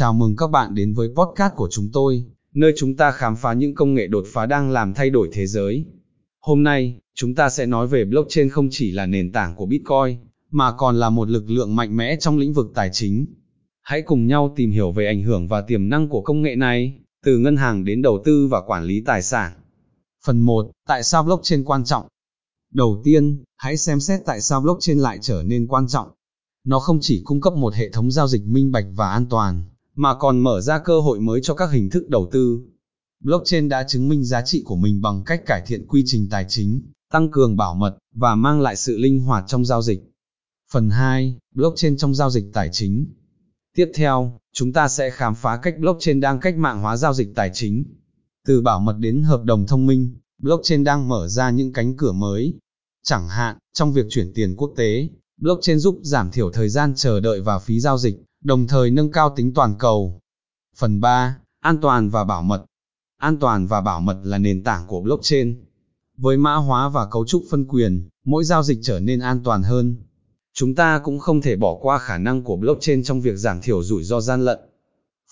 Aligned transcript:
Chào 0.00 0.12
mừng 0.12 0.36
các 0.36 0.50
bạn 0.50 0.74
đến 0.74 0.94
với 0.94 1.08
podcast 1.08 1.54
của 1.56 1.68
chúng 1.70 1.88
tôi, 1.92 2.24
nơi 2.54 2.72
chúng 2.76 2.96
ta 2.96 3.10
khám 3.10 3.36
phá 3.36 3.52
những 3.52 3.74
công 3.74 3.94
nghệ 3.94 4.06
đột 4.06 4.24
phá 4.32 4.46
đang 4.46 4.70
làm 4.70 4.94
thay 4.94 5.10
đổi 5.10 5.28
thế 5.32 5.46
giới. 5.46 5.84
Hôm 6.40 6.62
nay, 6.62 6.98
chúng 7.14 7.34
ta 7.34 7.50
sẽ 7.50 7.66
nói 7.66 7.86
về 7.86 8.04
blockchain 8.04 8.48
không 8.48 8.68
chỉ 8.70 8.92
là 8.92 9.06
nền 9.06 9.32
tảng 9.32 9.56
của 9.56 9.66
Bitcoin, 9.66 10.16
mà 10.50 10.72
còn 10.72 10.96
là 10.96 11.10
một 11.10 11.28
lực 11.28 11.50
lượng 11.50 11.76
mạnh 11.76 11.96
mẽ 11.96 12.16
trong 12.20 12.38
lĩnh 12.38 12.52
vực 12.52 12.66
tài 12.74 12.90
chính. 12.92 13.26
Hãy 13.82 14.02
cùng 14.02 14.26
nhau 14.26 14.52
tìm 14.56 14.70
hiểu 14.70 14.92
về 14.92 15.06
ảnh 15.06 15.22
hưởng 15.22 15.48
và 15.48 15.60
tiềm 15.60 15.88
năng 15.88 16.08
của 16.08 16.20
công 16.20 16.42
nghệ 16.42 16.56
này, 16.56 17.00
từ 17.24 17.38
ngân 17.38 17.56
hàng 17.56 17.84
đến 17.84 18.02
đầu 18.02 18.22
tư 18.24 18.46
và 18.46 18.60
quản 18.60 18.84
lý 18.84 19.02
tài 19.06 19.22
sản. 19.22 19.52
Phần 20.26 20.40
1. 20.40 20.70
Tại 20.86 21.02
sao 21.02 21.22
blockchain 21.22 21.64
quan 21.64 21.84
trọng? 21.84 22.06
Đầu 22.72 23.00
tiên, 23.04 23.44
hãy 23.56 23.76
xem 23.76 24.00
xét 24.00 24.20
tại 24.26 24.40
sao 24.40 24.60
blockchain 24.60 24.98
lại 24.98 25.18
trở 25.20 25.42
nên 25.42 25.66
quan 25.66 25.88
trọng. 25.88 26.08
Nó 26.64 26.78
không 26.78 26.98
chỉ 27.00 27.22
cung 27.24 27.40
cấp 27.40 27.52
một 27.52 27.74
hệ 27.74 27.90
thống 27.90 28.10
giao 28.10 28.28
dịch 28.28 28.42
minh 28.46 28.72
bạch 28.72 28.86
và 28.96 29.10
an 29.10 29.26
toàn, 29.30 29.64
mà 29.98 30.14
còn 30.14 30.38
mở 30.38 30.60
ra 30.60 30.78
cơ 30.78 31.00
hội 31.00 31.20
mới 31.20 31.40
cho 31.42 31.54
các 31.54 31.70
hình 31.70 31.90
thức 31.90 32.08
đầu 32.08 32.28
tư. 32.32 32.60
Blockchain 33.20 33.68
đã 33.68 33.84
chứng 33.88 34.08
minh 34.08 34.24
giá 34.24 34.42
trị 34.42 34.62
của 34.64 34.76
mình 34.76 35.00
bằng 35.00 35.22
cách 35.26 35.42
cải 35.46 35.62
thiện 35.66 35.86
quy 35.86 36.02
trình 36.06 36.28
tài 36.30 36.46
chính, 36.48 36.82
tăng 37.12 37.30
cường 37.30 37.56
bảo 37.56 37.74
mật, 37.74 37.98
và 38.14 38.34
mang 38.34 38.60
lại 38.60 38.76
sự 38.76 38.98
linh 38.98 39.20
hoạt 39.20 39.44
trong 39.46 39.64
giao 39.64 39.82
dịch. 39.82 40.00
Phần 40.72 40.90
2. 40.90 41.38
Blockchain 41.54 41.96
trong 41.96 42.14
giao 42.14 42.30
dịch 42.30 42.44
tài 42.52 42.68
chính 42.72 43.06
Tiếp 43.76 43.90
theo, 43.94 44.38
chúng 44.52 44.72
ta 44.72 44.88
sẽ 44.88 45.10
khám 45.10 45.34
phá 45.34 45.56
cách 45.62 45.74
blockchain 45.78 46.20
đang 46.20 46.40
cách 46.40 46.56
mạng 46.56 46.80
hóa 46.80 46.96
giao 46.96 47.14
dịch 47.14 47.28
tài 47.34 47.50
chính. 47.54 47.84
Từ 48.46 48.60
bảo 48.60 48.80
mật 48.80 48.96
đến 48.98 49.22
hợp 49.22 49.44
đồng 49.44 49.66
thông 49.66 49.86
minh, 49.86 50.16
blockchain 50.42 50.84
đang 50.84 51.08
mở 51.08 51.28
ra 51.28 51.50
những 51.50 51.72
cánh 51.72 51.96
cửa 51.96 52.12
mới. 52.12 52.54
Chẳng 53.02 53.28
hạn, 53.28 53.58
trong 53.72 53.92
việc 53.92 54.06
chuyển 54.10 54.32
tiền 54.34 54.56
quốc 54.56 54.72
tế, 54.76 55.08
blockchain 55.40 55.78
giúp 55.78 55.98
giảm 56.02 56.30
thiểu 56.30 56.50
thời 56.50 56.68
gian 56.68 56.94
chờ 56.96 57.20
đợi 57.20 57.40
và 57.40 57.58
phí 57.58 57.80
giao 57.80 57.98
dịch, 57.98 58.22
đồng 58.44 58.66
thời 58.66 58.90
nâng 58.90 59.12
cao 59.12 59.32
tính 59.36 59.54
toàn 59.54 59.74
cầu. 59.78 60.20
Phần 60.76 61.00
3. 61.00 61.38
An 61.60 61.80
toàn 61.80 62.10
và 62.10 62.24
bảo 62.24 62.42
mật 62.42 62.64
An 63.18 63.38
toàn 63.38 63.66
và 63.66 63.80
bảo 63.80 64.00
mật 64.00 64.20
là 64.22 64.38
nền 64.38 64.64
tảng 64.64 64.86
của 64.86 65.00
blockchain. 65.00 65.64
Với 66.16 66.36
mã 66.36 66.54
hóa 66.54 66.88
và 66.88 67.06
cấu 67.06 67.26
trúc 67.26 67.42
phân 67.50 67.66
quyền, 67.68 68.08
mỗi 68.24 68.44
giao 68.44 68.62
dịch 68.62 68.78
trở 68.82 69.00
nên 69.00 69.20
an 69.20 69.40
toàn 69.44 69.62
hơn. 69.62 69.96
Chúng 70.54 70.74
ta 70.74 71.00
cũng 71.04 71.18
không 71.18 71.40
thể 71.40 71.56
bỏ 71.56 71.78
qua 71.82 71.98
khả 71.98 72.18
năng 72.18 72.42
của 72.44 72.56
blockchain 72.56 73.02
trong 73.02 73.20
việc 73.20 73.36
giảm 73.36 73.60
thiểu 73.60 73.82
rủi 73.82 74.04
ro 74.04 74.20
gian 74.20 74.44
lận. 74.44 74.58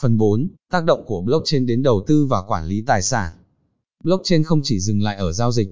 Phần 0.00 0.18
4. 0.18 0.48
Tác 0.70 0.84
động 0.84 1.04
của 1.06 1.20
blockchain 1.20 1.66
đến 1.66 1.82
đầu 1.82 2.04
tư 2.06 2.26
và 2.26 2.42
quản 2.42 2.66
lý 2.66 2.82
tài 2.86 3.02
sản. 3.02 3.32
Blockchain 4.04 4.42
không 4.42 4.60
chỉ 4.64 4.80
dừng 4.80 5.02
lại 5.02 5.16
ở 5.16 5.32
giao 5.32 5.52
dịch, 5.52 5.68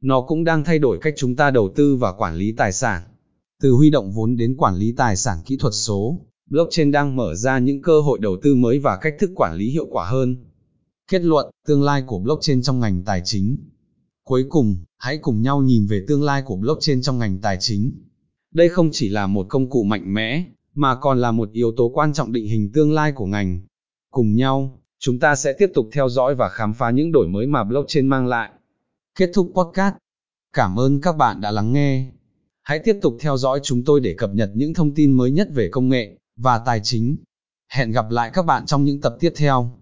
nó 0.00 0.20
cũng 0.20 0.44
đang 0.44 0.64
thay 0.64 0.78
đổi 0.78 0.98
cách 1.02 1.14
chúng 1.16 1.36
ta 1.36 1.50
đầu 1.50 1.72
tư 1.76 1.96
và 1.96 2.12
quản 2.12 2.34
lý 2.34 2.52
tài 2.52 2.72
sản. 2.72 3.02
Từ 3.62 3.72
huy 3.72 3.90
động 3.90 4.12
vốn 4.12 4.36
đến 4.36 4.56
quản 4.56 4.76
lý 4.76 4.94
tài 4.96 5.16
sản 5.16 5.38
kỹ 5.46 5.56
thuật 5.56 5.74
số, 5.74 6.20
blockchain 6.50 6.90
đang 6.90 7.16
mở 7.16 7.34
ra 7.34 7.58
những 7.58 7.82
cơ 7.82 8.00
hội 8.00 8.18
đầu 8.18 8.36
tư 8.42 8.54
mới 8.54 8.78
và 8.78 8.98
cách 9.00 9.14
thức 9.18 9.30
quản 9.36 9.56
lý 9.56 9.70
hiệu 9.70 9.86
quả 9.90 10.08
hơn. 10.08 10.36
Kết 11.08 11.22
luận, 11.22 11.50
tương 11.66 11.82
lai 11.82 12.02
của 12.06 12.18
blockchain 12.18 12.62
trong 12.62 12.80
ngành 12.80 13.02
tài 13.04 13.22
chính. 13.24 13.56
Cuối 14.24 14.44
cùng, 14.48 14.76
hãy 14.98 15.18
cùng 15.18 15.42
nhau 15.42 15.62
nhìn 15.62 15.86
về 15.86 16.04
tương 16.08 16.22
lai 16.22 16.42
của 16.46 16.56
blockchain 16.56 17.02
trong 17.02 17.18
ngành 17.18 17.38
tài 17.38 17.56
chính. 17.60 17.92
Đây 18.54 18.68
không 18.68 18.88
chỉ 18.92 19.08
là 19.08 19.26
một 19.26 19.46
công 19.48 19.70
cụ 19.70 19.82
mạnh 19.82 20.14
mẽ, 20.14 20.44
mà 20.74 20.94
còn 20.94 21.20
là 21.20 21.32
một 21.32 21.52
yếu 21.52 21.72
tố 21.76 21.90
quan 21.94 22.12
trọng 22.12 22.32
định 22.32 22.46
hình 22.46 22.70
tương 22.74 22.92
lai 22.92 23.12
của 23.12 23.26
ngành. 23.26 23.60
Cùng 24.10 24.34
nhau, 24.34 24.82
chúng 24.98 25.18
ta 25.18 25.36
sẽ 25.36 25.52
tiếp 25.52 25.70
tục 25.74 25.88
theo 25.92 26.08
dõi 26.08 26.34
và 26.34 26.48
khám 26.48 26.74
phá 26.74 26.90
những 26.90 27.12
đổi 27.12 27.28
mới 27.28 27.46
mà 27.46 27.64
blockchain 27.64 28.06
mang 28.06 28.26
lại. 28.26 28.50
Kết 29.18 29.30
thúc 29.34 29.52
podcast. 29.54 29.94
Cảm 30.52 30.78
ơn 30.78 31.00
các 31.00 31.16
bạn 31.16 31.40
đã 31.40 31.50
lắng 31.50 31.72
nghe. 31.72 32.10
Hãy 32.62 32.78
tiếp 32.78 32.96
tục 33.02 33.16
theo 33.20 33.36
dõi 33.36 33.60
chúng 33.62 33.84
tôi 33.84 34.00
để 34.00 34.14
cập 34.18 34.30
nhật 34.34 34.50
những 34.54 34.74
thông 34.74 34.94
tin 34.94 35.12
mới 35.12 35.30
nhất 35.30 35.48
về 35.54 35.68
công 35.72 35.88
nghệ 35.88 36.19
và 36.42 36.58
tài 36.58 36.80
chính. 36.82 37.16
Hẹn 37.72 37.92
gặp 37.92 38.10
lại 38.10 38.30
các 38.34 38.46
bạn 38.46 38.66
trong 38.66 38.84
những 38.84 39.00
tập 39.00 39.16
tiếp 39.20 39.32
theo. 39.36 39.79